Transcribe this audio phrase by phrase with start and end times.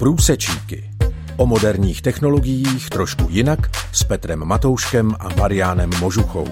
[0.00, 0.90] Průsečíky.
[1.36, 3.58] O moderních technologiích trošku jinak
[3.92, 6.48] s Petrem Matouškem a Mariánem Možuchou.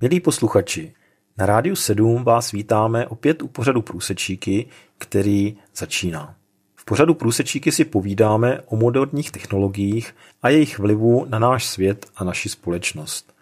[0.00, 0.92] Milí posluchači,
[1.38, 4.66] na Rádiu 7 vás vítáme opět u pořadu Průsečíky,
[4.98, 6.34] který začíná.
[6.74, 12.24] V pořadu Průsečíky si povídáme o moderních technologiích a jejich vlivu na náš svět a
[12.24, 13.35] naši společnost.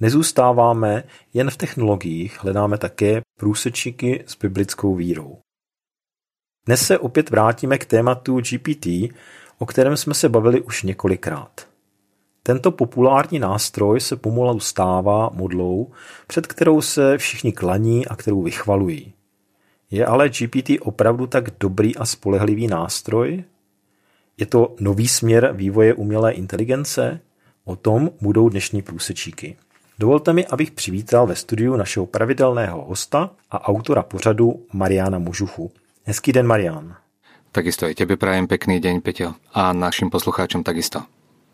[0.00, 5.38] Nezůstáváme jen v technologiích, hledáme také průsečíky s biblickou vírou.
[6.66, 8.86] Dnes se opět vrátíme k tématu GPT,
[9.58, 11.68] o kterém jsme se bavili už několikrát.
[12.42, 15.92] Tento populární nástroj se pomalu stává modlou,
[16.26, 19.12] před kterou se všichni klaní a kterou vychvalují.
[19.90, 23.44] Je ale GPT opravdu tak dobrý a spolehlivý nástroj?
[24.36, 27.20] Je to nový směr vývoje umělé inteligence?
[27.64, 29.56] O tom budou dnešní průsečíky.
[29.98, 35.70] Dovolte mi, abych přivítal ve studiu našeho pravidelného hosta a autora pořadu Mariana Mužuchu.
[36.04, 36.96] Hezký den, Marian.
[37.54, 41.06] Takisto aj tebe prajem pekný deň, Peťo, a našim poslucháčom takisto.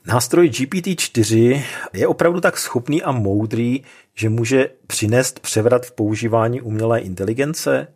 [0.08, 1.60] Nástroj GPT-4
[1.92, 7.88] je opravdu tak schopný a moudrý, že může přinést převrat v používání umělé inteligence?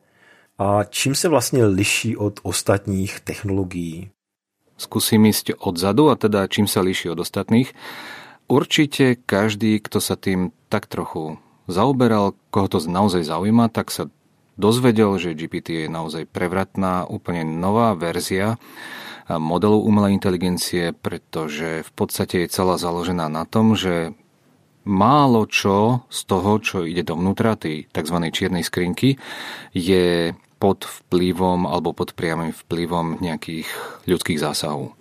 [0.59, 4.11] A čím se vlastně liší od ostatních technologií?
[4.75, 7.71] Skúsim ísť odzadu a teda čím sa líši od ostatných.
[8.45, 14.13] Určite každý, kto sa tým tak trochu zaoberal, koho to naozaj zaujíma, tak sa
[14.61, 18.61] dozvedel, že GPT je naozaj prevratná, úplne nová verzia
[19.29, 24.13] modelu umelej inteligencie, pretože v podstate je celá založená na tom, že
[24.85, 28.17] málo čo z toho, čo ide dovnútra tej tzv.
[28.29, 29.17] čiernej skrinky,
[29.73, 33.69] je pod vplyvom alebo pod priamým vplyvom nejakých
[34.05, 34.93] ľudských zásahov.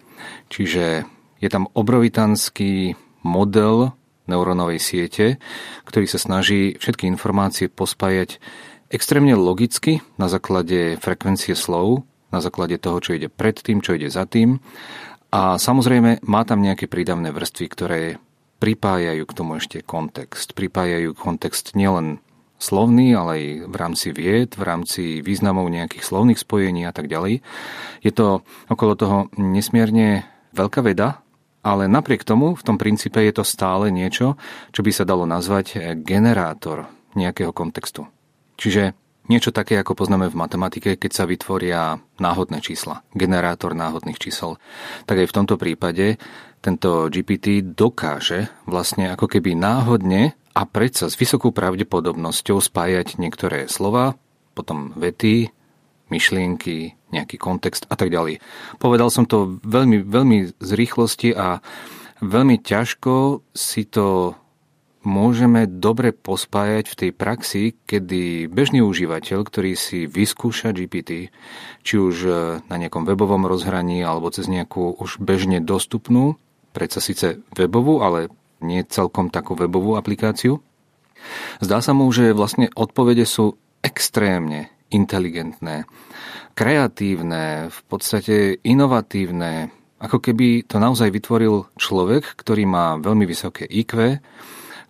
[0.47, 1.03] Čiže
[1.43, 3.95] je tam obrovitanský model
[4.27, 5.41] neurónovej siete,
[5.83, 8.39] ktorý sa snaží všetky informácie pospájať
[8.87, 14.07] extrémne logicky na základe frekvencie slov, na základe toho, čo ide pred tým, čo ide
[14.07, 14.63] za tým.
[15.33, 18.01] A samozrejme má tam nejaké prídavné vrstvy, ktoré
[18.61, 20.53] pripájajú k tomu ešte kontext.
[20.53, 22.21] Pripájajú kontext nielen
[22.61, 27.43] slovný, ale aj v rámci vied, v rámci významov nejakých slovných spojení a tak ďalej.
[28.05, 30.23] Je to okolo toho nesmierne
[30.55, 31.22] veľká veda,
[31.63, 34.35] ale napriek tomu v tom princípe je to stále niečo,
[34.75, 38.05] čo by sa dalo nazvať generátor nejakého kontextu.
[38.59, 38.93] Čiže
[39.31, 44.59] niečo také, ako poznáme v matematike, keď sa vytvoria náhodné čísla, generátor náhodných čísel.
[45.07, 46.19] Tak aj v tomto prípade
[46.59, 54.19] tento GPT dokáže vlastne ako keby náhodne a predsa s vysokou pravdepodobnosťou spájať niektoré slova,
[54.53, 55.49] potom vety,
[56.13, 58.37] myšlienky, nejaký kontext a tak ďalej.
[58.77, 61.65] Povedal som to veľmi, veľmi z rýchlosti a
[62.21, 64.37] veľmi ťažko si to
[65.03, 71.27] môžeme dobre pospájať v tej praxi, kedy bežný užívateľ, ktorý si vyskúša GPT,
[71.83, 72.15] či už
[72.71, 76.39] na nejakom webovom rozhraní alebo cez nejakú už bežne dostupnú,
[76.71, 78.31] predsa síce webovú, ale
[78.63, 80.63] nie celkom takú webovú aplikáciu,
[81.59, 85.89] zdá sa mu, že vlastne odpovede sú extrémne inteligentné,
[86.53, 94.21] kreatívne, v podstate inovatívne, ako keby to naozaj vytvoril človek, ktorý má veľmi vysoké IQ,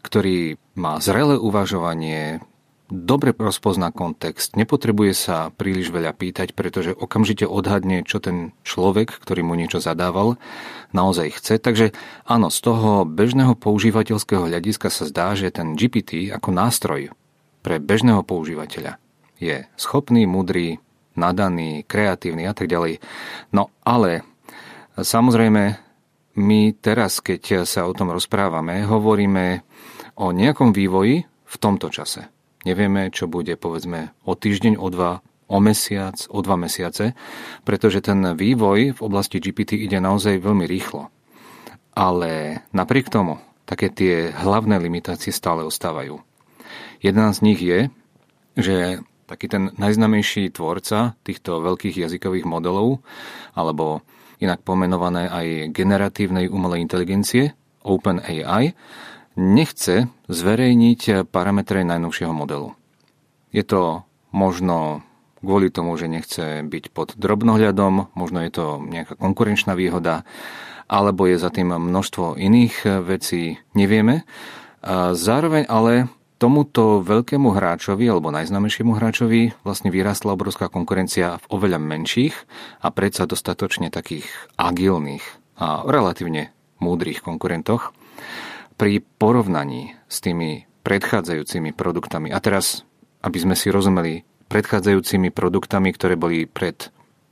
[0.04, 2.44] ktorý má zrelé uvažovanie,
[2.90, 9.42] dobre rozpozná kontext, nepotrebuje sa príliš veľa pýtať, pretože okamžite odhadne, čo ten človek, ktorý
[9.46, 10.36] mu niečo zadával,
[10.92, 11.58] naozaj chce.
[11.58, 11.86] Takže
[12.28, 17.14] áno, z toho bežného používateľského hľadiska sa zdá, že ten GPT ako nástroj
[17.64, 19.03] pre bežného používateľa
[19.40, 20.80] je schopný, mudrý,
[21.16, 23.00] nadaný, kreatívny a tak ďalej.
[23.54, 24.26] No ale
[24.98, 25.64] samozrejme,
[26.34, 29.62] my teraz, keď sa o tom rozprávame, hovoríme
[30.18, 32.30] o nejakom vývoji v tomto čase.
[32.66, 37.14] Nevieme, čo bude povedzme o týždeň, o dva, o mesiac, o dva mesiace,
[37.68, 41.12] pretože ten vývoj v oblasti GPT ide naozaj veľmi rýchlo.
[41.94, 43.38] Ale napriek tomu,
[43.70, 46.18] také tie hlavné limitácie stále ostávajú.
[47.04, 47.94] Jedna z nich je,
[48.58, 53.02] že taký ten najznamejší tvorca týchto veľkých jazykových modelov,
[53.56, 54.04] alebo
[54.44, 58.76] inak pomenované aj generatívnej umelej inteligencie, OpenAI,
[59.40, 62.76] nechce zverejniť parametre najnovšieho modelu.
[63.52, 64.04] Je to
[64.34, 65.04] možno
[65.44, 70.24] kvôli tomu, že nechce byť pod drobnohľadom, možno je to nejaká konkurenčná výhoda,
[70.88, 74.24] alebo je za tým množstvo iných vecí, nevieme.
[75.16, 76.08] Zároveň ale
[76.44, 82.36] tomuto veľkému hráčovi alebo najznámejšiemu hráčovi vlastne vyrastla obrovská konkurencia v oveľa menších
[82.84, 84.28] a predsa dostatočne takých
[84.60, 85.24] agilných
[85.56, 86.52] a relatívne
[86.84, 87.96] múdrych konkurentoch
[88.76, 92.36] pri porovnaní s tými predchádzajúcimi produktami.
[92.36, 92.84] A teraz
[93.24, 96.92] aby sme si rozumeli predchádzajúcimi produktami, ktoré boli pred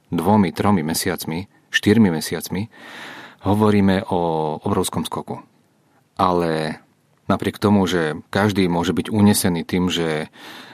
[0.09, 2.71] dvomi, tromi mesiacmi, štyrmi mesiacmi,
[3.43, 4.19] hovoríme o
[4.63, 5.43] obrovskom skoku.
[6.15, 6.79] Ale
[7.31, 10.27] napriek tomu, že každý môže byť unesený tým, že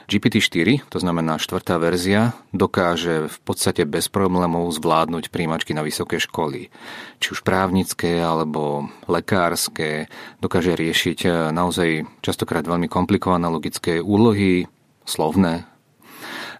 [0.08, 6.72] GPT-4, to znamená štvrtá verzia, dokáže v podstate bez problémov zvládnuť príjimačky na vysoké školy.
[7.20, 10.08] Či už právnické alebo lekárske,
[10.40, 14.64] dokáže riešiť eh, naozaj častokrát veľmi komplikované logické úlohy,
[15.04, 15.68] slovné,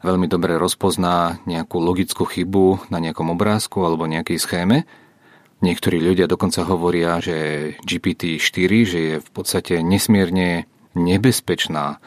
[0.04, 4.84] veľmi dobre rozpozná nejakú logickú chybu na nejakom obrázku alebo nejakej schéme.
[5.58, 11.98] Niektorí ľudia dokonca hovoria, že GPT-4 že je v podstate nesmierne nebezpečná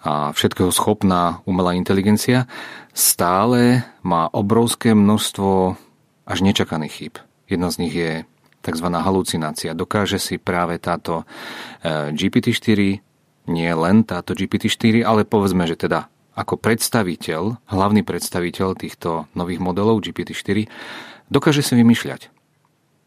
[0.00, 2.48] a všetkého schopná umelá inteligencia,
[2.96, 5.76] stále má obrovské množstvo
[6.24, 7.14] až nečakaných chýb.
[7.52, 8.12] Jedna z nich je
[8.64, 8.86] tzv.
[8.88, 9.76] halucinácia.
[9.76, 11.28] Dokáže si práve táto
[11.84, 12.80] e, GPT-4,
[13.52, 20.00] nie len táto GPT-4, ale povedzme, že teda ako predstaviteľ, hlavný predstaviteľ týchto nových modelov
[20.00, 20.64] GPT-4,
[21.28, 22.39] dokáže si vymýšľať.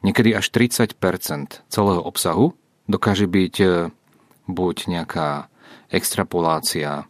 [0.04, 1.00] Niekedy až 30%
[1.72, 2.54] celého obsahu
[2.92, 3.68] dokáže byť e,
[4.52, 5.48] buď nejaká
[5.88, 7.08] extrapolácia,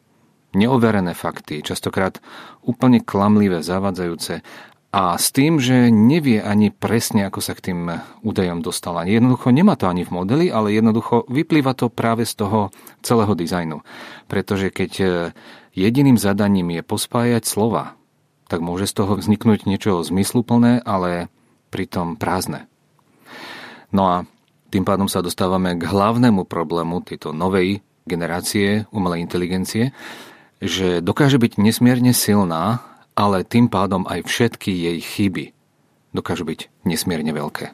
[0.54, 2.22] neoverené fakty, častokrát
[2.62, 4.45] úplne klamlivé, zavadzajúce
[4.94, 7.90] a s tým, že nevie ani presne, ako sa k tým
[8.22, 9.10] údajom dostala.
[9.10, 12.69] Jednoducho nemá to ani v modeli, ale jednoducho vyplýva to práve z toho
[13.01, 13.81] celého dizajnu.
[14.30, 15.06] Pretože keď e,
[15.74, 17.98] jediným zadaním je pospájať slova,
[18.45, 21.34] tak môže z toho vzniknúť niečo zmysluplné, ale
[21.74, 22.69] pritom prázdne.
[23.94, 24.16] No a
[24.74, 29.94] tým pádom sa dostávame k hlavnému problému tejto novej generácie umelej inteligencie,
[30.57, 32.81] že dokáže byť nesmierne silná,
[33.13, 35.54] ale tým pádom aj všetky jej chyby
[36.13, 37.74] dokážu byť nesmierne veľké.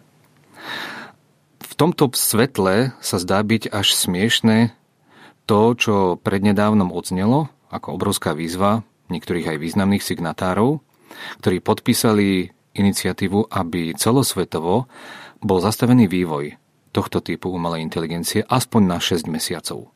[1.59, 4.75] V tomto svetle sa zdá byť až smiešné
[5.47, 10.81] to, čo prednedávnom odznelo ako obrovská výzva niektorých aj významných signatárov,
[11.43, 14.87] ktorí podpísali iniciatívu, aby celosvetovo
[15.39, 16.59] bol zastavený vývoj
[16.91, 19.93] tohto typu umelej inteligencie aspoň na 6 mesiacov.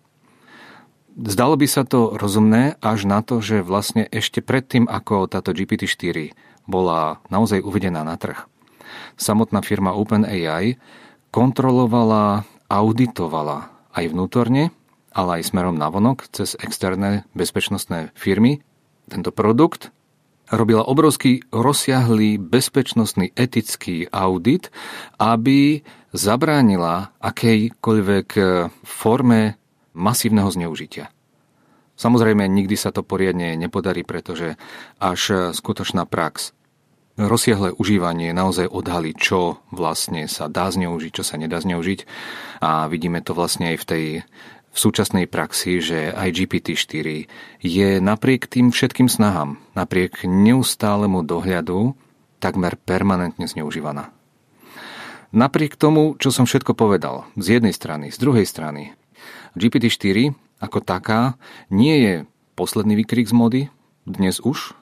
[1.13, 6.33] Zdalo by sa to rozumné až na to, že vlastne ešte predtým, ako táto GPT-4
[6.65, 8.49] bola naozaj uvedená na trh,
[9.17, 10.81] samotná firma OpenAI
[11.29, 14.73] kontrolovala, auditovala aj vnútorne,
[15.13, 18.65] ale aj smerom navonok cez externé bezpečnostné firmy
[19.05, 19.93] tento produkt
[20.53, 24.69] robila obrovský rozsiahlý bezpečnostný etický audit,
[25.17, 25.81] aby
[26.13, 28.27] zabránila akejkoľvek
[28.85, 29.57] forme
[29.97, 31.09] masívneho zneužitia.
[31.93, 34.57] Samozrejme, nikdy sa to poriadne nepodarí, pretože
[35.01, 36.53] až skutočná prax,
[37.17, 42.05] rozsiahle užívanie naozaj odhalí, čo vlastne sa dá zneužiť, čo sa nedá zneužiť.
[42.65, 44.05] A vidíme to vlastne aj v tej
[44.73, 47.29] v súčasnej praxi, že aj GPT-4
[47.61, 51.93] je napriek tým všetkým snahám, napriek neustálemu dohľadu,
[52.41, 54.09] takmer permanentne zneužívaná.
[55.33, 58.97] Napriek tomu, čo som všetko povedal, z jednej strany, z druhej strany,
[59.53, 61.37] GPT-4 ako taká
[61.69, 62.13] nie je
[62.57, 63.61] posledný výkrik z mody,
[64.07, 64.73] dnes už.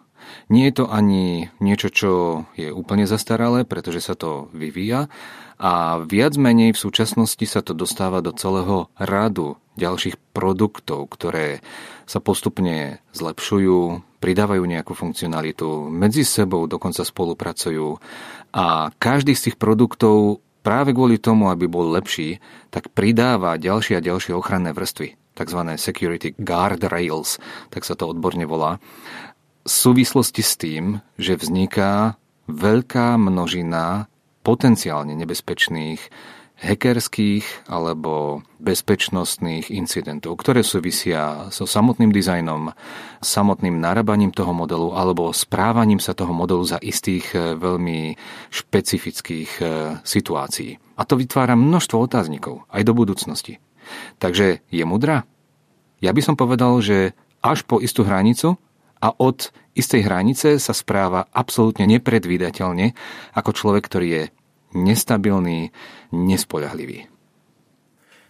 [0.48, 2.12] Nie je to ani niečo, čo
[2.54, 5.10] je úplne zastaralé, pretože sa to vyvíja
[5.62, 11.62] a viac menej v súčasnosti sa to dostáva do celého radu ďalších produktov, ktoré
[12.10, 18.02] sa postupne zlepšujú, pridávajú nejakú funkcionalitu, medzi sebou dokonca spolupracujú
[18.58, 22.42] a každý z tých produktov práve kvôli tomu, aby bol lepší,
[22.74, 25.62] tak pridáva ďalšie a ďalšie ochranné vrstvy, tzv.
[25.78, 27.38] security guard rails,
[27.70, 28.82] tak sa to odborne volá,
[29.62, 32.18] v súvislosti s tým, že vzniká
[32.50, 34.11] veľká množina
[34.42, 36.02] potenciálne nebezpečných
[36.62, 42.70] hackerských alebo bezpečnostných incidentov, ktoré súvisia so samotným dizajnom,
[43.18, 48.14] samotným narábaním toho modelu alebo správaním sa toho modelu za istých e, veľmi
[48.54, 49.64] špecifických e,
[50.06, 50.78] situácií.
[50.98, 53.58] A to vytvára množstvo otáznikov aj do budúcnosti.
[54.22, 55.26] Takže je mudrá?
[55.98, 58.62] Ja by som povedal, že až po istú hranicu
[59.02, 62.94] a od istej hranice sa správa absolútne nepredvídateľne
[63.34, 64.24] ako človek, ktorý je
[64.78, 65.72] nestabilný,
[66.12, 67.08] nespoľahlivý.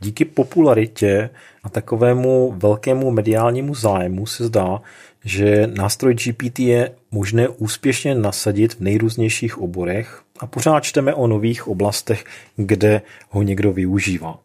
[0.01, 1.29] Díky popularitě
[1.63, 4.81] a takovému velkému mediálnímu zájmu se zdá,
[5.25, 11.67] že nástroj GPT je možné úspěšně nasadit v nejrůznějších oborech a pořád čteme o nových
[11.67, 12.25] oblastech,
[12.55, 14.39] kde ho někdo využívá.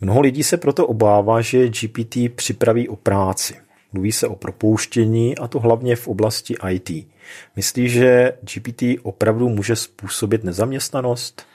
[0.00, 3.63] Mnoho lidí se proto obává, že GPT připraví o práci.
[3.94, 6.90] Mluví se o propouštění a to hlavně v oblasti IT.
[7.56, 11.46] Myslíš, že GPT opravdu může spôsobiť nezaměstnanost?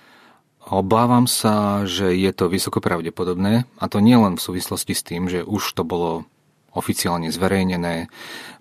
[0.70, 5.26] Obávam sa, že je to vysoko pravdepodobné a to nie len v súvislosti s tým,
[5.26, 6.30] že už to bolo
[6.78, 8.08] oficiálne zverejnené.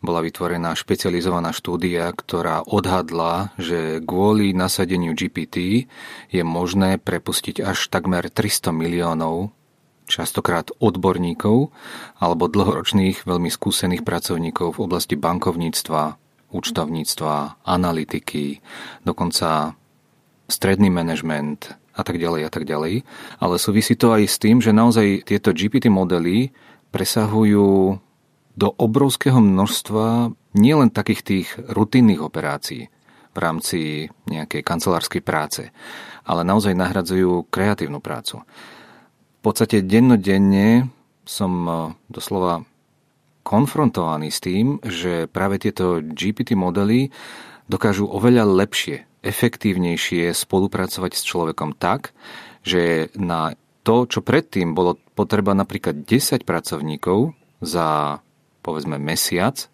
[0.00, 5.86] Bola vytvorená špecializovaná štúdia, ktorá odhadla, že kvôli nasadeniu GPT
[6.32, 9.52] je možné prepustiť až takmer 300 miliónov
[10.08, 11.70] častokrát odborníkov
[12.18, 16.16] alebo dlhoročných veľmi skúsených pracovníkov v oblasti bankovníctva,
[16.48, 18.64] účtovníctva, analytiky,
[19.04, 19.76] dokonca
[20.48, 23.04] stredný manažment a tak ďalej a tak ďalej.
[23.38, 26.56] Ale súvisí to aj s tým, že naozaj tieto GPT modely
[26.88, 28.00] presahujú
[28.58, 32.90] do obrovského množstva nielen takých tých rutinných operácií
[33.30, 33.78] v rámci
[34.26, 35.70] nejakej kancelárskej práce,
[36.26, 38.42] ale naozaj nahradzujú kreatívnu prácu.
[39.38, 40.90] V podstate dennodenne
[41.22, 41.72] som e,
[42.10, 42.66] doslova
[43.46, 47.08] konfrontovaný s tým, že práve tieto GPT modely
[47.70, 52.12] dokážu oveľa lepšie, efektívnejšie spolupracovať s človekom tak,
[52.66, 57.32] že na to, čo predtým bolo potreba napríklad 10 pracovníkov
[57.64, 58.20] za
[58.60, 59.70] povedzme mesiac,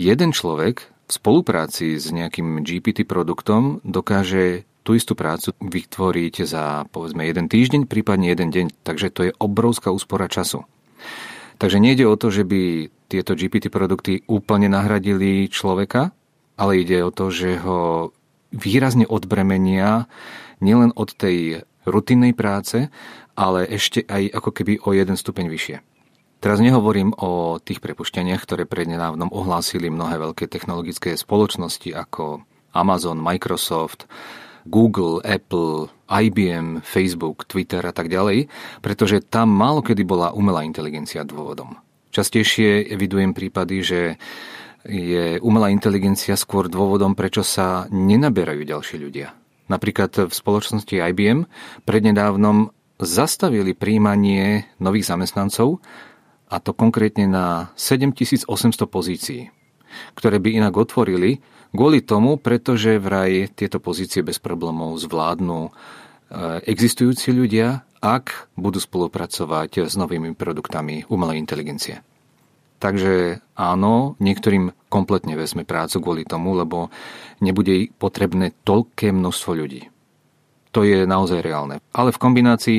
[0.00, 7.24] jeden človek v spolupráci s nejakým GPT produktom dokáže tú istú prácu vytvoriť za povedzme
[7.24, 8.66] jeden týždeň, prípadne jeden deň.
[8.84, 10.68] Takže to je obrovská úspora času.
[11.56, 16.12] Takže nejde o to, že by tieto GPT produkty úplne nahradili človeka,
[16.60, 18.12] ale ide o to, že ho
[18.52, 20.06] výrazne odbremenia
[20.60, 22.92] nielen od tej rutinnej práce,
[23.34, 25.76] ale ešte aj ako keby o jeden stupeň vyššie.
[26.44, 32.44] Teraz nehovorím o tých prepušťaniach, ktoré prednedávnom ohlásili mnohé veľké technologické spoločnosti ako
[32.76, 34.04] Amazon, Microsoft,
[34.64, 38.48] Google, Apple, IBM, Facebook, Twitter a tak ďalej,
[38.80, 41.76] pretože tam málo kedy bola umelá inteligencia dôvodom.
[42.14, 44.00] Častejšie evidujem prípady, že
[44.84, 49.32] je umelá inteligencia skôr dôvodom, prečo sa nenaberajú ďalší ľudia.
[49.72, 51.48] Napríklad v spoločnosti IBM
[51.88, 52.68] prednedávnom
[53.00, 55.80] zastavili príjmanie nových zamestnancov,
[56.52, 58.46] a to konkrétne na 7800
[58.86, 59.48] pozícií,
[60.14, 61.40] ktoré by inak otvorili
[61.74, 65.70] kvôli tomu, pretože vraj tieto pozície bez problémov zvládnu e,
[66.70, 72.00] existujúci ľudia, ak budú spolupracovať s novými produktami umelej inteligencie.
[72.78, 76.92] Takže áno, niektorým kompletne vezme prácu kvôli tomu, lebo
[77.42, 79.90] nebude potrebné toľké množstvo ľudí
[80.74, 81.78] to je naozaj reálne.
[81.94, 82.78] Ale v kombinácii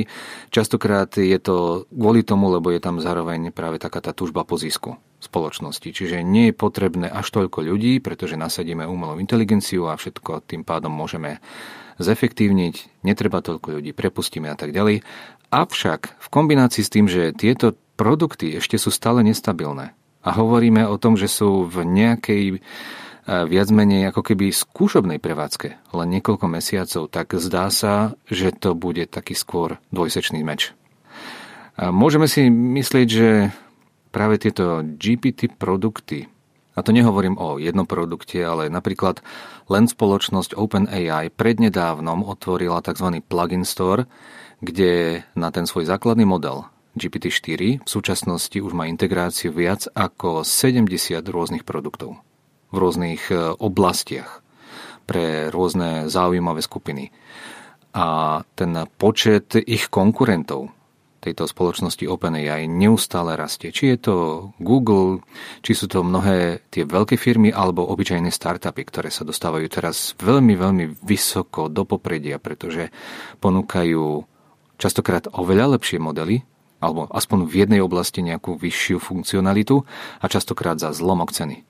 [0.52, 5.00] častokrát je to kvôli tomu, lebo je tam zároveň práve taká tá túžba po zisku
[5.26, 5.90] spoločnosti.
[5.90, 10.94] Čiže nie je potrebné až toľko ľudí, pretože nasadíme umelú inteligenciu a všetko tým pádom
[10.94, 11.42] môžeme
[11.98, 15.02] zefektívniť, netreba toľko ľudí, prepustíme a tak ďalej.
[15.50, 21.00] Avšak v kombinácii s tým, že tieto produkty ešte sú stále nestabilné a hovoríme o
[21.00, 22.60] tom, že sú v nejakej
[23.26, 29.02] viac menej ako keby skúšobnej prevádzke, len niekoľko mesiacov, tak zdá sa, že to bude
[29.10, 30.78] taký skôr dvojsečný meč.
[31.80, 33.50] Môžeme si myslieť, že
[34.16, 36.32] práve tieto GPT produkty,
[36.76, 39.24] a to nehovorím o jednom produkte, ale napríklad
[39.72, 43.24] len spoločnosť OpenAI prednedávnom otvorila tzv.
[43.24, 44.08] plugin store,
[44.60, 46.68] kde na ten svoj základný model
[47.00, 52.20] GPT-4 v súčasnosti už má integráciu viac ako 70 rôznych produktov
[52.72, 54.44] v rôznych e, oblastiach
[55.08, 57.12] pre rôzne zaujímavé skupiny.
[57.96, 60.75] A ten počet ich konkurentov
[61.26, 63.74] tejto spoločnosti OpenAI neustále rastie.
[63.74, 64.16] Či je to
[64.62, 65.26] Google,
[65.66, 70.54] či sú to mnohé tie veľké firmy alebo obyčajné startupy, ktoré sa dostávajú teraz veľmi,
[70.54, 72.94] veľmi vysoko do popredia, pretože
[73.42, 74.22] ponúkajú
[74.78, 76.46] častokrát oveľa lepšie modely,
[76.84, 79.82] alebo aspoň v jednej oblasti nejakú vyššiu funkcionalitu
[80.22, 81.66] a častokrát za zlomok ceny.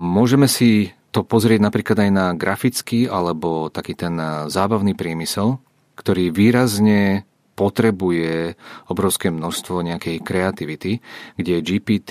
[0.00, 4.16] Môžeme si to pozrieť napríklad aj na grafický alebo taký ten
[4.52, 5.56] zábavný priemysel,
[5.96, 7.24] ktorý výrazne
[7.56, 8.54] potrebuje
[8.92, 11.00] obrovské množstvo nejakej kreativity,
[11.40, 12.10] kde GPT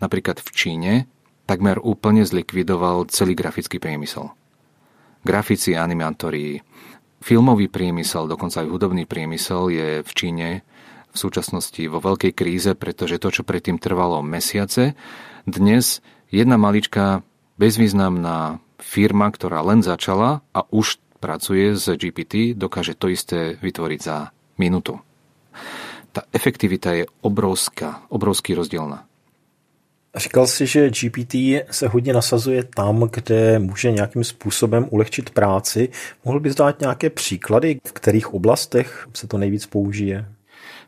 [0.00, 0.92] napríklad v Číne
[1.46, 4.34] takmer úplne zlikvidoval celý grafický priemysel.
[5.22, 6.64] Grafici, animátori,
[7.22, 10.48] filmový priemysel, dokonca aj hudobný priemysel je v Číne
[11.12, 14.98] v súčasnosti vo veľkej kríze, pretože to, čo predtým trvalo mesiace,
[15.46, 17.24] dnes jedna maličká
[17.56, 24.35] bezvýznamná firma, ktorá len začala a už pracuje s GPT, dokáže to isté vytvoriť za
[24.58, 24.98] minútu.
[26.12, 29.04] Ta efektivita je obrovská, obrovský rozdielna.
[30.16, 31.34] Říkal jsi, že GPT
[31.70, 35.88] se hodně nasazuje tam, kde může nějakým způsobem ulehčit práci.
[36.24, 40.24] Mohl bys dát nějaké příklady, v kterých oblastech se to nejvíc použije?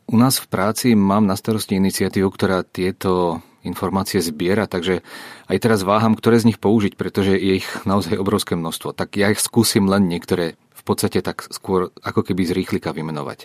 [0.07, 5.05] U nás v práci mám na starosti iniciatívu, ktorá tieto informácie zbiera, takže
[5.53, 8.97] aj teraz váham, ktoré z nich použiť, pretože je ich naozaj obrovské množstvo.
[8.97, 10.57] Tak ja ich skúsim len niektoré
[10.89, 13.45] podstate tak skôr ako keby z rýchlika vymenovať.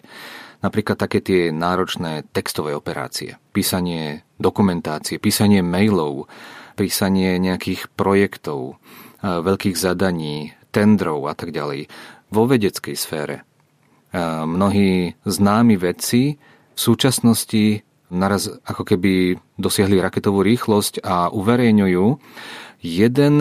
[0.63, 6.31] Napríklad také tie náročné textové operácie, písanie dokumentácie, písanie mailov,
[6.79, 8.79] písanie nejakých projektov,
[9.19, 11.91] veľkých zadaní, tendrov a tak ďalej.
[12.31, 13.43] Vo vedeckej sfére.
[14.47, 16.39] Mnohí známi vedci
[16.73, 17.83] v súčasnosti
[18.13, 22.05] naraz ako keby dosiahli raketovú rýchlosť a uverejňujú
[22.85, 23.35] jeden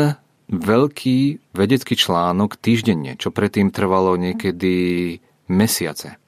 [0.49, 1.19] veľký
[1.55, 5.19] vedecký článok týždenne, čo predtým trvalo niekedy
[5.51, 6.19] mesiace.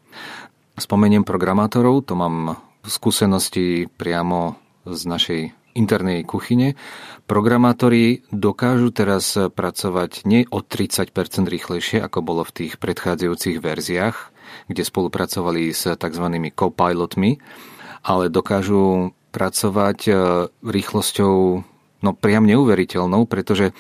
[0.75, 5.41] Spomeniem programátorov, to mám skúsenosti priamo z našej
[5.75, 6.79] internej kuchyne.
[7.27, 11.11] Programátori dokážu teraz pracovať nie o 30%
[11.51, 14.17] rýchlejšie, ako bolo v tých predchádzajúcich verziách,
[14.71, 16.27] kde spolupracovali s tzv.
[16.55, 17.43] copilotmi,
[18.07, 20.13] ale dokážu pracovať e,
[20.63, 21.35] rýchlosťou
[22.05, 23.73] no priam neuveriteľnou, pretože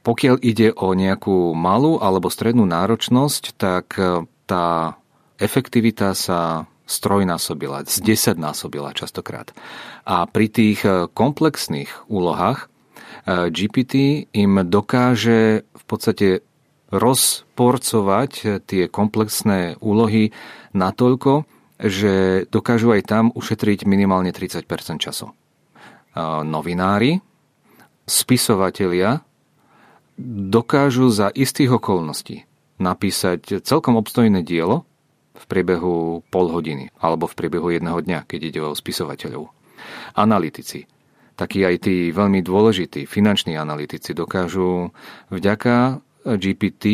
[0.00, 4.96] pokiaľ ide o nejakú malú alebo strednú náročnosť, tak e, tá
[5.36, 9.52] efektivita sa strojnásobila, z desaťnásobila častokrát.
[10.08, 12.66] A pri tých e, komplexných úlohách e,
[13.52, 16.28] GPT im dokáže v podstate
[16.90, 20.34] rozporcovať tie komplexné úlohy
[20.74, 21.46] natoľko,
[21.78, 24.66] že dokážu aj tam ušetriť minimálne 30%
[24.98, 25.30] času.
[26.42, 27.22] Novinári,
[28.10, 29.22] spisovatelia
[30.50, 32.42] dokážu za istých okolností
[32.82, 34.88] napísať celkom obstojné dielo,
[35.40, 39.48] v priebehu pol hodiny alebo v priebehu jedného dňa, keď ide o spisovateľov.
[40.12, 40.84] Analytici,
[41.40, 44.92] takí aj tí veľmi dôležití finanční analytici dokážu
[45.32, 46.84] vďaka GPT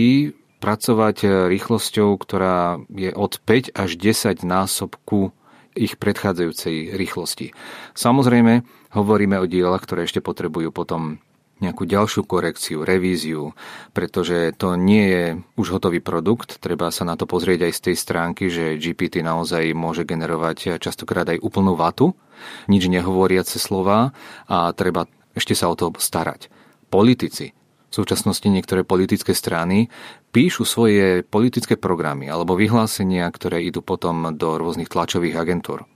[0.63, 5.35] pracovať rýchlosťou, ktorá je od 5 až 10 násobku
[5.77, 7.53] ich predchádzajúcej rýchlosti.
[7.93, 8.65] Samozrejme,
[8.97, 11.21] hovoríme o dielach, ktoré ešte potrebujú potom
[11.57, 13.57] nejakú ďalšiu korekciu, revíziu,
[13.97, 15.25] pretože to nie je
[15.57, 16.61] už hotový produkt.
[16.61, 21.25] Treba sa na to pozrieť aj z tej stránky, že GPT naozaj môže generovať častokrát
[21.33, 22.13] aj úplnú vatu,
[22.69, 24.13] nič nehovoriace slova
[24.45, 26.53] a treba ešte sa o to starať.
[26.93, 27.57] Politici,
[27.89, 29.89] v súčasnosti niektoré politické strany
[30.37, 35.89] píšu svoje politické programy alebo vyhlásenia, ktoré idú potom do rôznych tlačových agentúr.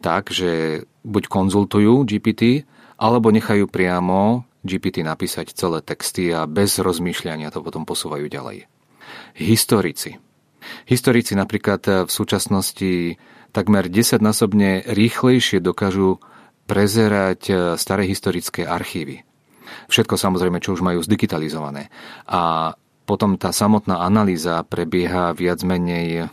[0.00, 2.64] Tak, že buď konzultujú GPT,
[3.00, 8.68] alebo nechajú priamo GPT napísať celé texty a bez rozmýšľania to potom posúvajú ďalej.
[9.40, 10.20] Historici.
[10.84, 13.16] Historici napríklad v súčasnosti
[13.50, 16.20] takmer 10-násobne rýchlejšie dokážu
[16.68, 19.24] prezerať staré historické archívy.
[19.88, 21.88] Všetko samozrejme, čo už majú zdigitalizované.
[22.28, 22.74] A
[23.08, 26.30] potom tá samotná analýza prebieha viac menej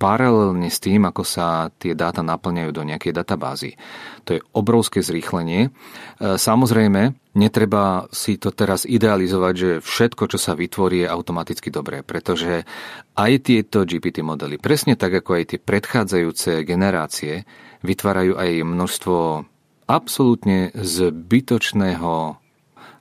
[0.00, 3.76] paralelne s tým, ako sa tie dáta naplňajú do nejakej databázy.
[4.24, 5.68] To je obrovské zrýchlenie.
[5.68, 5.70] E,
[6.40, 12.64] samozrejme, netreba si to teraz idealizovať, že všetko, čo sa vytvorí, je automaticky dobré, pretože
[13.12, 17.44] aj tieto GPT modely, presne tak ako aj tie predchádzajúce generácie,
[17.84, 19.16] vytvárajú aj množstvo
[19.84, 22.39] absolútne zbytočného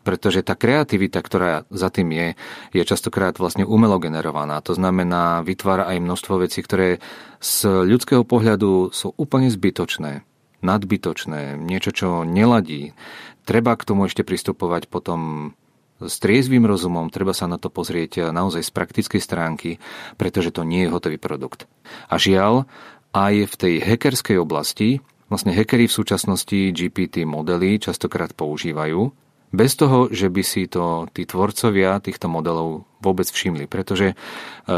[0.09, 2.27] pretože tá kreativita, ktorá za tým je,
[2.73, 4.57] je častokrát vlastne umelo generovaná.
[4.65, 6.97] To znamená, vytvára aj množstvo vecí, ktoré
[7.37, 10.25] z ľudského pohľadu sú úplne zbytočné,
[10.65, 12.97] nadbytočné, niečo, čo neladí.
[13.45, 15.53] Treba k tomu ešte pristupovať potom
[16.01, 19.77] s triezvým rozumom, treba sa na to pozrieť naozaj z praktickej stránky,
[20.17, 21.69] pretože to nie je hotový produkt.
[22.09, 22.65] A žiaľ,
[23.13, 30.09] aj v tej hackerskej oblasti, vlastne hackery v súčasnosti GPT modely častokrát používajú, bez toho,
[30.13, 34.15] že by si to tí tvorcovia týchto modelov vôbec všimli, pretože e,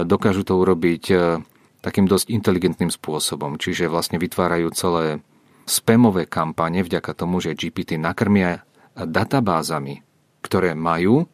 [0.07, 1.15] dokážu to urobiť e,
[1.83, 5.19] takým dosť inteligentným spôsobom, čiže vlastne vytvárajú celé
[5.67, 8.63] spamové kampane vďaka tomu, že GPT nakrmia
[8.95, 10.03] databázami,
[10.45, 11.27] ktoré majú,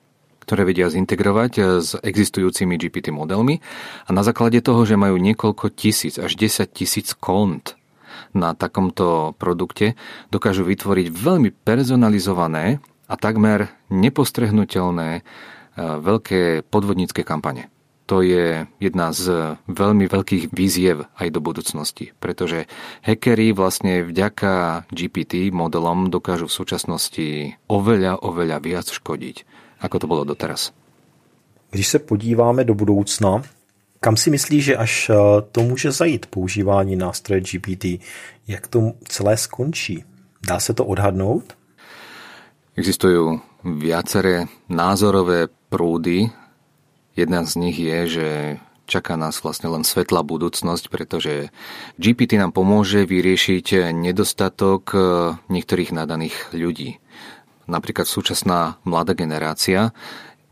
[0.48, 3.62] ktoré vedia zintegrovať e, s existujúcimi GPT modelmi
[4.08, 7.78] a na základe toho, že majú niekoľko tisíc až 10 tisíc kont
[8.34, 9.94] na takomto produkte,
[10.34, 15.22] dokážu vytvoriť veľmi personalizované a takmer nepostrehnutelné e,
[15.80, 17.72] veľké podvodnícke kampane.
[18.08, 22.64] To je jedna z veľmi veľkých víziev aj do budúcnosti, pretože
[23.04, 27.28] hackery vlastne vďaka GPT modelom dokážu v súčasnosti
[27.68, 29.44] oveľa, oveľa viac škodiť,
[29.84, 30.72] ako to bolo doteraz.
[31.72, 33.44] Když se podíváme do budoucna,
[34.00, 35.14] kam si myslíš, že až e,
[35.52, 37.86] to může zajít používání nástroje GPT?
[38.48, 40.04] Jak to celé skončí?
[40.48, 41.58] Dá se to odhadnout?
[42.78, 46.30] Existujú viaceré názorové prúdy.
[47.18, 48.30] Jedna z nich je, že
[48.86, 51.50] čaká nás vlastne len svetlá budúcnosť, pretože
[51.98, 54.94] GPT nám pomôže vyriešiť nedostatok
[55.50, 57.02] niektorých nadaných ľudí.
[57.66, 59.90] Napríklad súčasná mladá generácia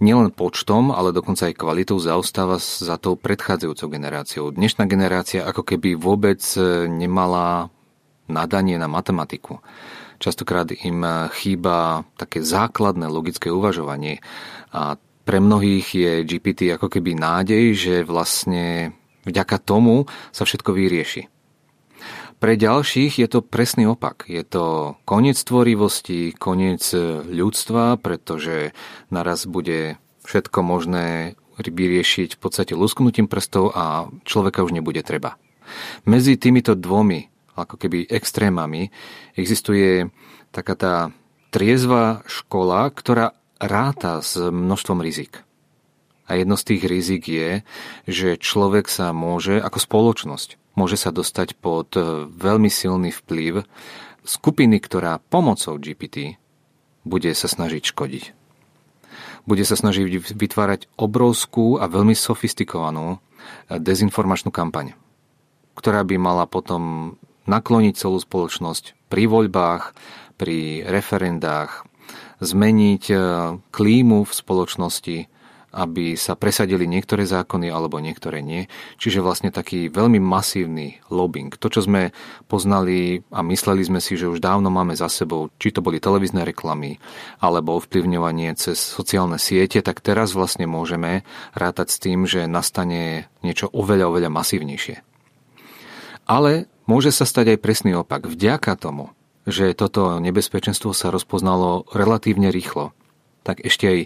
[0.02, 4.50] nielen počtom, ale dokonca aj kvalitou zaostáva za tou predchádzajúcou generáciou.
[4.50, 6.42] Dnešná generácia ako keby vôbec
[6.90, 7.70] nemala
[8.26, 9.62] nadanie na matematiku.
[10.26, 11.06] Častokrát im
[11.38, 14.26] chýba také základné logické uvažovanie
[14.74, 18.98] a pre mnohých je GPT ako keby nádej, že vlastne
[19.30, 21.30] vďaka tomu sa všetko vyrieši.
[22.42, 24.26] Pre ďalších je to presný opak.
[24.26, 26.82] Je to koniec tvorivosti, koniec
[27.30, 28.74] ľudstva, pretože
[29.14, 35.38] naraz bude všetko možné vyriešiť v podstate lusknutím prstov a človeka už nebude treba.
[36.10, 38.92] Medzi týmito dvomi, ako keby extrémami,
[39.40, 40.12] existuje
[40.52, 40.96] taká tá
[41.56, 43.32] triezva škola, ktorá
[43.64, 45.42] ráta s množstvom rizik.
[46.26, 47.62] A jedno z tých rizik je,
[48.10, 53.64] že človek sa môže, ako spoločnosť, môže sa dostať pod e, veľmi silný vplyv
[54.26, 56.42] skupiny, ktorá pomocou GPT
[57.06, 58.24] bude sa snažiť škodiť.
[59.46, 63.18] Bude sa snažiť vytvárať obrovskú a veľmi sofistikovanú e,
[63.78, 64.98] dezinformačnú kampaň,
[65.78, 67.16] ktorá by mala potom
[67.46, 69.94] nakloniť celú spoločnosť pri voľbách,
[70.36, 71.88] pri referendách,
[72.44, 73.16] zmeniť e,
[73.72, 75.18] klímu v spoločnosti,
[75.76, 78.72] aby sa presadili niektoré zákony alebo niektoré nie.
[78.96, 81.52] Čiže vlastne taký veľmi masívny lobbying.
[81.60, 82.16] To, čo sme
[82.48, 86.48] poznali a mysleli sme si, že už dávno máme za sebou, či to boli televízne
[86.48, 86.96] reklamy
[87.44, 93.68] alebo ovplyvňovanie cez sociálne siete, tak teraz vlastne môžeme rátať s tým, že nastane niečo
[93.76, 95.04] oveľa, oveľa masívnejšie.
[96.26, 98.26] Ale môže sa stať aj presný opak.
[98.26, 99.14] Vďaka tomu,
[99.46, 102.98] že toto nebezpečenstvo sa rozpoznalo relatívne rýchlo,
[103.46, 104.00] tak ešte aj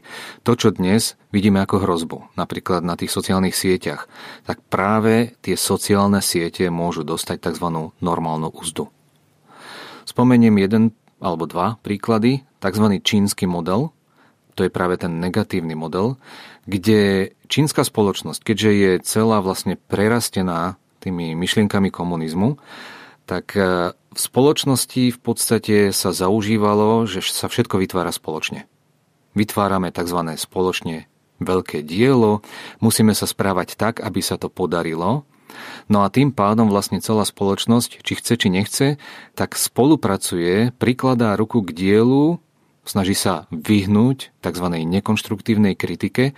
[0.43, 4.11] to, čo dnes vidíme ako hrozbu, napríklad na tých sociálnych sieťach,
[4.43, 7.95] tak práve tie sociálne siete môžu dostať tzv.
[8.03, 8.91] normálnu úzdu.
[10.03, 10.91] Spomeniem jeden
[11.23, 12.85] alebo dva príklady, tzv.
[12.99, 13.95] čínsky model,
[14.59, 16.19] to je práve ten negatívny model,
[16.67, 22.59] kde čínska spoločnosť, keďže je celá vlastne prerastená tými myšlienkami komunizmu,
[23.29, 28.65] tak e, v spoločnosti v podstate sa zaužívalo, že sa všetko vytvára spoločne.
[29.37, 30.19] Vytvárame tzv.
[30.33, 31.05] spoločne
[31.39, 32.43] veľké dielo,
[32.83, 35.23] musíme sa správať tak, aby sa to podarilo,
[35.87, 38.87] no a tým pádom vlastne celá spoločnosť, či chce, či nechce,
[39.37, 42.43] tak spolupracuje, prikladá ruku k dielu,
[42.83, 44.65] snaží sa vyhnúť tzv.
[44.83, 46.33] nekonštruktívnej kritike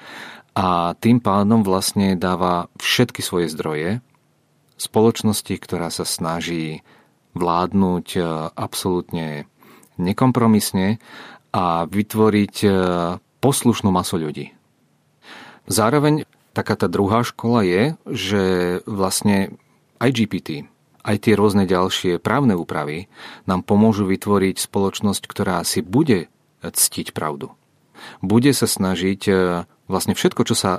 [0.51, 4.03] a tým pádom vlastne dáva všetky svoje zdroje
[4.81, 6.81] spoločnosti, ktorá sa snaží
[7.37, 8.21] vládnuť e,
[8.57, 9.45] absolútne
[10.01, 10.97] nekompromisne
[11.53, 12.69] a vytvoriť e,
[13.39, 14.57] poslušnú masu ľudí.
[15.69, 18.43] Zároveň taká tá druhá škola je, že
[18.89, 19.55] vlastne
[20.01, 20.49] aj GPT,
[21.01, 23.07] aj tie rôzne ďalšie právne úpravy
[23.45, 26.29] nám pomôžu vytvoriť spoločnosť, ktorá si bude
[26.61, 27.53] ctiť pravdu.
[28.21, 29.33] Bude sa snažiť e,
[29.89, 30.71] vlastne všetko, čo sa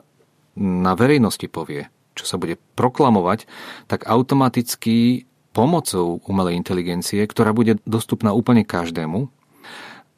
[0.58, 3.48] na verejnosti povie, čo sa bude proklamovať,
[3.88, 9.29] tak automaticky pomocou umelej inteligencie, ktorá bude dostupná úplne každému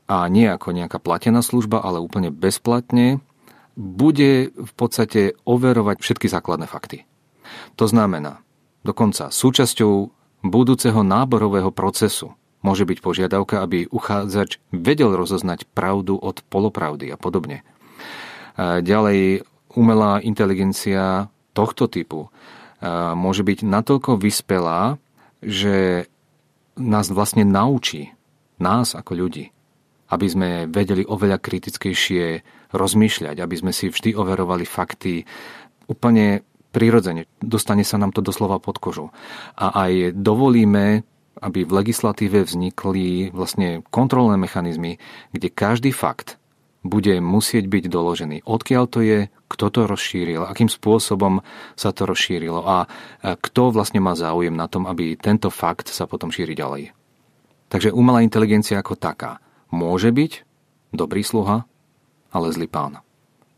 [0.06, 3.18] a nie ako nejaká platená služba, ale úplne bezplatne,
[3.74, 7.02] bude v podstate overovať všetky základné fakty.
[7.74, 8.46] To znamená,
[8.86, 10.14] dokonca súčasťou
[10.46, 17.66] budúceho náborového procesu môže byť požiadavka, aby uchádzač vedel rozoznať pravdu od polopravdy a podobne.
[18.56, 19.42] Ďalej,
[19.74, 22.28] umelá inteligencia tohto typu
[23.14, 25.00] môže byť natoľko vyspelá,
[25.40, 26.04] že
[26.76, 28.10] nás vlastne naučí,
[28.60, 29.54] nás ako ľudí,
[30.10, 32.42] aby sme vedeli oveľa kritickejšie
[32.74, 35.22] rozmýšľať, aby sme si vždy overovali fakty
[35.86, 36.42] úplne
[36.74, 37.30] prirodzene.
[37.38, 39.14] Dostane sa nám to doslova pod kožu.
[39.54, 41.06] A aj dovolíme,
[41.38, 44.98] aby v legislatíve vznikli vlastne kontrolné mechanizmy,
[45.30, 46.36] kde každý fakt
[46.84, 48.36] bude musieť byť doložený.
[48.44, 51.40] Odkiaľ to je, kto to rozšíril, akým spôsobom
[51.74, 52.84] sa to rozšírilo a
[53.24, 56.92] kto vlastne má záujem na tom, aby tento fakt sa potom šíri ďalej.
[57.72, 59.40] Takže umelá inteligencia ako taká
[59.72, 60.44] môže byť
[60.94, 61.66] dobrý sluha,
[62.30, 63.00] ale zlý pán.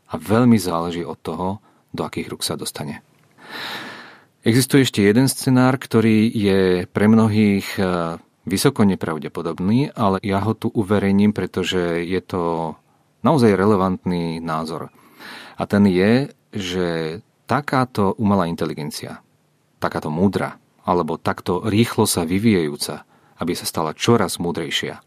[0.07, 1.59] A veľmi záleží od toho,
[1.91, 3.03] do akých rúk sa dostane.
[4.47, 7.81] Existuje ešte jeden scenár, ktorý je pre mnohých e,
[8.47, 12.73] vysoko nepravdepodobný, ale ja ho tu uverejním, pretože je to
[13.25, 14.93] naozaj relevantný názor.
[15.57, 16.87] A ten je, že
[17.49, 19.25] takáto umelá inteligencia,
[19.81, 23.03] takáto múdra, alebo takto rýchlo sa vyvíjajúca,
[23.41, 25.01] aby sa stala čoraz múdrejšia,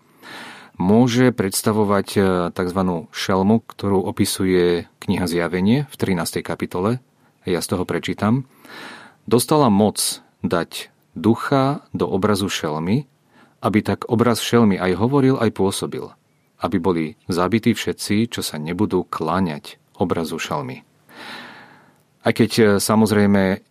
[0.77, 2.21] môže predstavovať e,
[2.53, 2.81] tzv.
[3.13, 6.45] šelmu, ktorú opisuje kniha Zjavenie v 13.
[6.45, 7.01] kapitole.
[7.49, 8.45] Ja z toho prečítam.
[9.25, 13.09] Dostala moc dať ducha do obrazu šelmy,
[13.61, 16.09] aby tak obraz šelmy aj hovoril, aj pôsobil–
[16.61, 20.85] aby boli zabití všetci, čo sa nebudú kláňať obrazu šalmy.
[22.21, 23.65] Aj keď e, samozrejme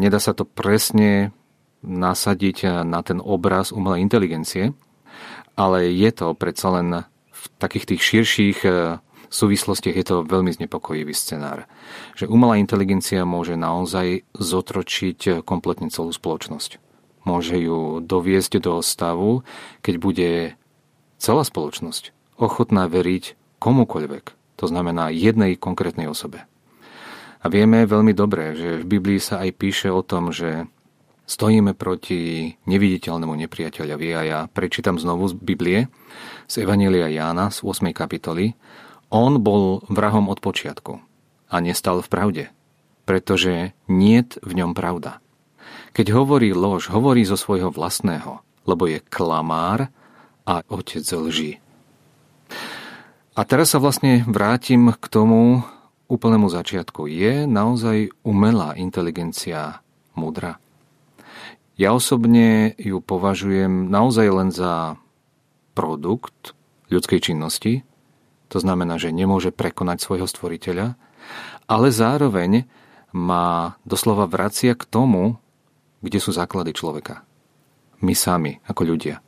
[0.00, 1.36] nedá sa to presne
[1.80, 4.76] nasadiť na ten obraz umelej inteligencie,
[5.56, 6.88] ale je to predsa len
[7.32, 8.70] v takých tých širších e,
[9.30, 11.68] súvislostiach je to veľmi znepokojivý scenár.
[12.16, 16.80] Že umelá inteligencia môže naozaj zotročiť kompletne celú spoločnosť.
[17.28, 19.44] Môže ju doviesť do stavu,
[19.84, 20.30] keď bude
[21.20, 24.24] celá spoločnosť ochotná veriť komukoľvek,
[24.56, 26.48] to znamená jednej konkrétnej osobe.
[27.40, 30.68] A vieme veľmi dobre, že v Biblii sa aj píše o tom, že
[31.24, 35.80] stojíme proti neviditeľnému nepriateľovi a ja prečítam znovu z Biblie,
[36.50, 37.94] z Evanília Jána z 8.
[37.94, 38.58] kapitoly.
[39.14, 40.98] On bol vrahom od počiatku
[41.48, 42.44] a nestal v pravde,
[43.06, 45.22] pretože niet v ňom pravda.
[45.94, 49.90] Keď hovorí lož, hovorí zo svojho vlastného, lebo je klamár
[50.46, 51.58] a otec lží.
[53.38, 55.64] A teraz sa vlastne vrátim k tomu,
[56.10, 57.06] úplnému začiatku.
[57.06, 59.80] Je naozaj umelá inteligencia
[60.18, 60.58] múdra?
[61.78, 64.98] Ja osobne ju považujem naozaj len za
[65.72, 66.52] produkt
[66.90, 67.86] ľudskej činnosti,
[68.50, 70.98] to znamená, že nemôže prekonať svojho stvoriteľa,
[71.70, 72.66] ale zároveň
[73.14, 75.38] má doslova vracia k tomu,
[76.02, 77.22] kde sú základy človeka.
[78.02, 79.22] My sami, ako ľudia,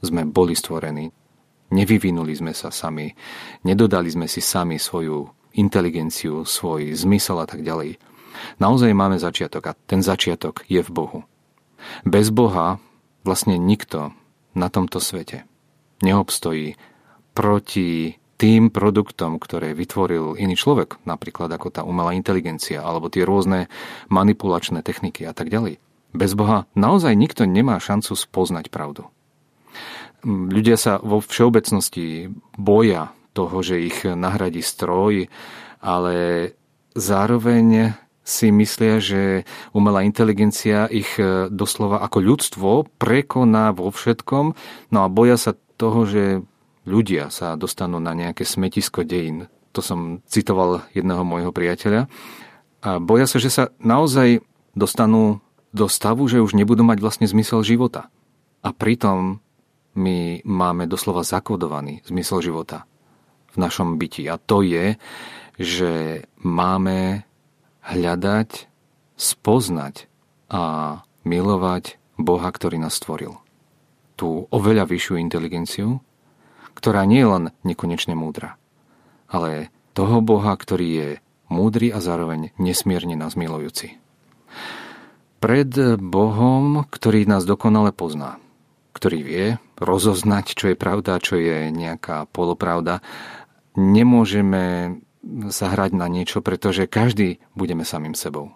[0.00, 1.10] sme boli stvorení.
[1.74, 3.10] Nevyvinuli sme sa sami,
[3.66, 5.26] nedodali sme si sami svoju
[5.58, 7.98] inteligenciu, svoj zmysel a tak ďalej.
[8.62, 11.20] Naozaj máme začiatok a ten začiatok je v Bohu.
[12.06, 12.78] Bez Boha
[13.26, 14.14] vlastne nikto
[14.54, 15.50] na tomto svete
[16.02, 16.78] neobstojí
[17.34, 23.70] proti tým produktom, ktoré vytvoril iný človek, napríklad ako tá umelá inteligencia alebo tie rôzne
[24.10, 25.78] manipulačné techniky a tak ďalej.
[26.14, 29.10] Bez Boha naozaj nikto nemá šancu spoznať pravdu.
[30.24, 35.28] Ľudia sa vo všeobecnosti boja toho, že ich nahradí stroj,
[35.84, 36.16] ale
[36.96, 37.92] zároveň
[38.24, 39.44] si myslia, že
[39.76, 44.56] umelá inteligencia ich e, doslova ako ľudstvo prekoná vo všetkom,
[44.88, 46.40] no a boja sa toho, že
[46.88, 49.52] ľudia sa dostanú na nejaké smetisko dejín.
[49.76, 52.08] To som citoval jedného môjho priateľa.
[52.80, 54.40] A boja sa, že sa naozaj
[54.72, 55.44] dostanú
[55.76, 58.08] do stavu, že už nebudú mať vlastne zmysel života.
[58.64, 59.43] A pritom
[59.94, 62.86] my máme doslova zakodovaný zmysel života
[63.54, 64.26] v našom byti.
[64.26, 64.98] A to je,
[65.58, 67.22] že máme
[67.86, 68.66] hľadať,
[69.14, 70.10] spoznať
[70.50, 70.62] a
[71.22, 73.38] milovať Boha, ktorý nás stvoril.
[74.14, 76.02] Tú oveľa vyššiu inteligenciu,
[76.74, 78.58] ktorá nie je len nekonečne múdra,
[79.30, 81.08] ale toho Boha, ktorý je
[81.50, 83.98] múdry a zároveň nesmierne nás milujúci.
[85.38, 88.42] Pred Bohom, ktorý nás dokonale pozná,
[88.94, 93.02] ktorý vie rozoznať, čo je pravda, čo je nejaká polopravda
[93.74, 94.96] nemôžeme
[95.50, 98.54] sa hrať na niečo, pretože každý budeme samým sebou.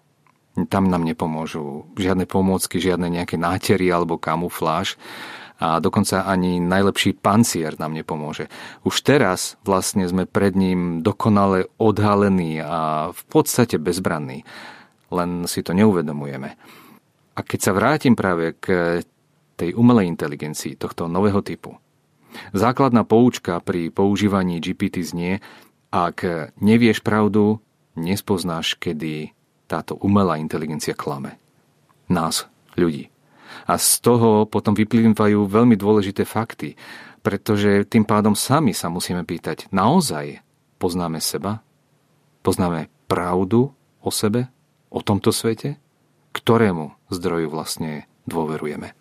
[0.68, 4.98] Tam nám nepomôžu žiadne pomôcky, žiadne nejaké nátery alebo kamufláž
[5.58, 8.50] a dokonca ani najlepší pancier nám nepomôže.
[8.82, 14.42] Už teraz vlastne sme pred ním dokonale odhalení a v podstate bezbranní.
[15.08, 16.58] Len si to neuvedomujeme.
[17.38, 18.98] A keď sa vrátim práve k
[19.58, 21.74] tej umelej inteligencii tohto nového typu,
[22.52, 25.40] Základná poučka pri používaní GPT znie,
[25.88, 27.60] ak nevieš pravdu,
[27.96, 29.32] nespoznáš, kedy
[29.68, 31.40] táto umelá inteligencia klame.
[32.08, 33.12] Nás, ľudí.
[33.68, 36.76] A z toho potom vyplývajú veľmi dôležité fakty,
[37.24, 40.40] pretože tým pádom sami sa musíme pýtať, naozaj
[40.76, 41.64] poznáme seba?
[42.44, 44.48] Poznáme pravdu o sebe,
[44.88, 45.80] o tomto svete?
[46.32, 48.97] Ktorému zdroju vlastne dôverujeme?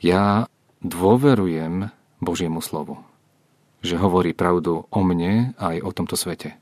[0.00, 0.52] Ja
[0.84, 1.88] dôverujem
[2.20, 3.00] Božiemu slovu.
[3.80, 6.56] Že hovorí pravdu o mne aj o tomto svete.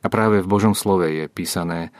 [0.00, 1.92] A práve v Božom slove je písané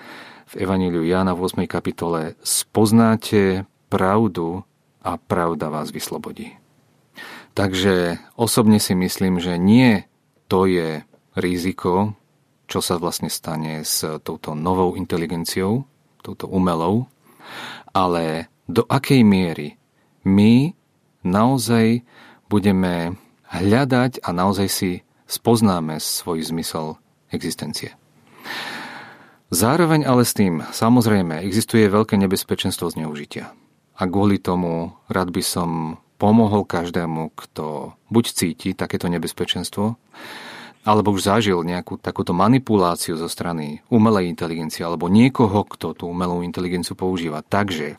[0.48, 1.68] v Evaníliu Jána v 8.
[1.68, 4.64] kapitole Spoznáte pravdu
[5.04, 6.56] a pravda vás vyslobodí.
[7.52, 10.06] Takže osobne si myslím, že nie
[10.46, 11.02] to je
[11.36, 12.16] riziko,
[12.68, 15.84] čo sa vlastne stane s touto novou inteligenciou,
[16.24, 17.08] touto umelou,
[17.92, 19.77] ale do akej miery
[20.28, 20.76] my
[21.24, 22.04] naozaj
[22.52, 23.16] budeme
[23.48, 24.90] hľadať a naozaj si
[25.24, 27.00] spoznáme svoj zmysel
[27.32, 27.96] existencie.
[29.48, 33.56] Zároveň ale s tým, samozrejme, existuje veľké nebezpečenstvo zneužitia.
[33.96, 39.96] A kvôli tomu rád by som pomohol každému, kto buď cíti takéto nebezpečenstvo,
[40.84, 46.44] alebo už zažil nejakú takúto manipuláciu zo strany umelej inteligencie, alebo niekoho, kto tú umelú
[46.44, 47.40] inteligenciu používa.
[47.40, 47.96] Takže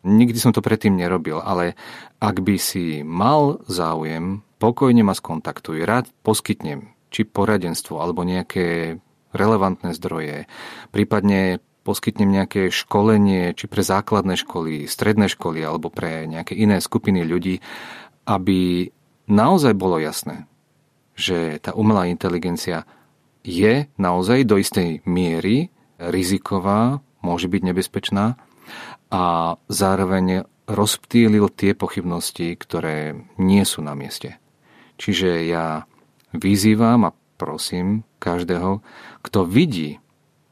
[0.00, 1.76] Nikdy som to predtým nerobil, ale
[2.16, 5.84] ak by si mal záujem, pokojne ma skontaktuj.
[5.84, 8.96] Rád poskytnem či poradenstvo alebo nejaké
[9.36, 10.48] relevantné zdroje,
[10.94, 17.24] prípadne poskytnem nejaké školenie, či pre základné školy, stredné školy alebo pre nejaké iné skupiny
[17.24, 17.60] ľudí,
[18.28, 18.88] aby
[19.26, 20.46] naozaj bolo jasné,
[21.16, 22.84] že tá umelá inteligencia
[23.40, 28.36] je naozaj do istej miery riziková, môže byť nebezpečná
[29.10, 34.38] a zároveň rozptýlil tie pochybnosti, ktoré nie sú na mieste.
[35.00, 35.90] Čiže ja
[36.30, 38.84] vyzývam a prosím každého,
[39.24, 39.98] kto vidí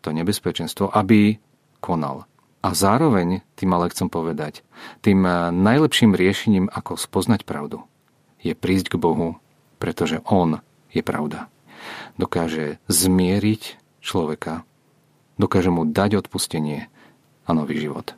[0.02, 1.38] to nebezpečenstvo, aby
[1.78, 2.26] konal.
[2.59, 4.66] A zároveň, tým ale chcem povedať,
[5.04, 5.22] tým
[5.54, 7.87] najlepším riešením, ako spoznať pravdu,
[8.42, 9.38] je prísť k Bohu,
[9.78, 10.59] pretože On
[10.90, 11.46] je pravda.
[12.18, 14.66] Dokáže zmieriť človeka,
[15.38, 16.90] dokáže mu dať odpustenie
[17.48, 18.11] a nový život.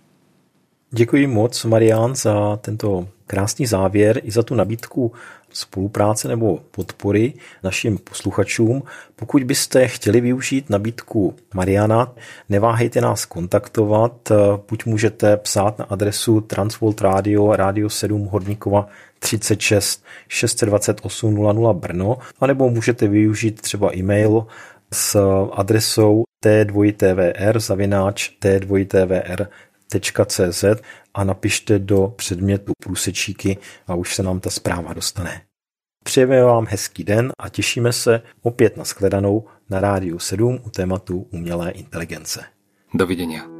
[0.90, 5.12] Děkuji moc, Marian, za tento krásný závěr i za tu nabídku
[5.52, 8.82] spolupráce nebo podpory našim posluchačům.
[9.16, 12.12] Pokud byste chtěli využít nabídku Mariana,
[12.48, 14.32] neváhejte nás kontaktovat,
[14.68, 18.88] buď můžete psát na adresu Transvolt Radio, Radio 7 Horníkova
[19.18, 24.46] 36 628 00 Brno, anebo můžete využít třeba e-mail
[24.92, 25.20] s
[25.52, 29.46] adresou t2tvr zavináč t2tvr
[30.26, 30.64] cz
[31.14, 35.42] a napište do předmětu průsečíky a už se nám ta zpráva dostane.
[36.04, 41.26] Přejeme vám hezký den a těšíme se opět na shledanou na Rádiu 7 u tématu
[41.30, 42.44] umělé inteligence.
[42.94, 43.59] Dovidenia.